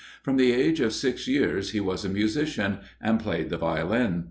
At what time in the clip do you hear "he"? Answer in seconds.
1.73-1.79